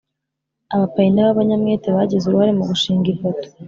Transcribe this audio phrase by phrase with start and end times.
[0.73, 3.47] Abapayiniya b abanyamwete bagize uruhare mu gushing ipoto